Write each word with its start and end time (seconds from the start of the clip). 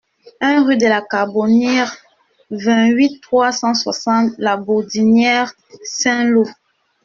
un 0.39 0.63
rue 0.65 0.77
de 0.77 0.87
la 0.87 1.03
Carbonniere, 1.03 1.95
vingt-huit, 2.49 3.21
trois 3.21 3.51
cent 3.51 3.75
soixante, 3.75 4.31
La 4.39 4.57
Bourdinière-Saint-Loup 4.57 6.49